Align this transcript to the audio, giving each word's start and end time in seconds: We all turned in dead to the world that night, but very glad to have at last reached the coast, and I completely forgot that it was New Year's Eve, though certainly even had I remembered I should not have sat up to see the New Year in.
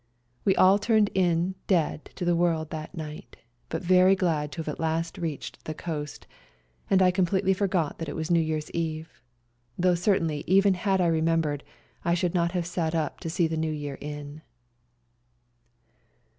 We 0.45 0.55
all 0.55 0.79
turned 0.79 1.11
in 1.13 1.53
dead 1.67 2.05
to 2.15 2.25
the 2.25 2.35
world 2.35 2.71
that 2.71 2.95
night, 2.97 3.37
but 3.69 3.83
very 3.83 4.15
glad 4.15 4.51
to 4.53 4.57
have 4.57 4.67
at 4.67 4.79
last 4.79 5.19
reached 5.19 5.65
the 5.65 5.75
coast, 5.75 6.25
and 6.89 7.03
I 7.03 7.11
completely 7.11 7.53
forgot 7.53 7.99
that 7.99 8.09
it 8.09 8.15
was 8.15 8.31
New 8.31 8.39
Year's 8.39 8.71
Eve, 8.71 9.21
though 9.77 9.93
certainly 9.93 10.43
even 10.47 10.73
had 10.73 11.01
I 11.01 11.05
remembered 11.05 11.63
I 12.03 12.15
should 12.15 12.33
not 12.33 12.53
have 12.53 12.65
sat 12.65 12.95
up 12.95 13.19
to 13.19 13.29
see 13.29 13.45
the 13.45 13.55
New 13.57 13.69
Year 13.69 13.99
in. 14.01 14.41